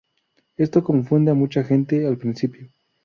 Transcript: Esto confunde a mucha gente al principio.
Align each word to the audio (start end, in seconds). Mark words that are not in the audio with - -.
Esto 0.57 0.83
confunde 0.83 1.29
a 1.29 1.35
mucha 1.35 1.63
gente 1.63 2.07
al 2.07 2.17
principio. 2.17 2.71